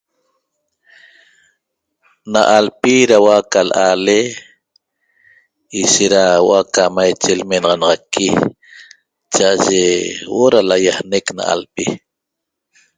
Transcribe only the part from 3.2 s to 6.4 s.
huo'o aca l'aale ishet da